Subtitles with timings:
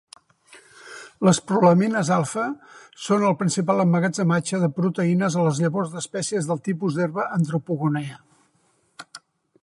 [1.27, 2.45] Les prolamines alfa
[3.07, 8.17] són el principal emmagatzematge de proteïnes a les llavors d'espècies del tipus d'herba Andropogonea.